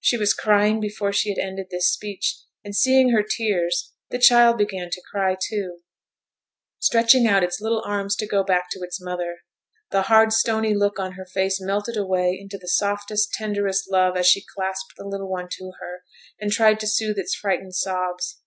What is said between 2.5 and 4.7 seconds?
and seeing her tears, the child